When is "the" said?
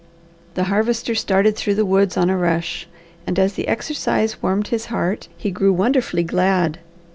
0.55-0.63, 1.75-1.85, 3.53-3.67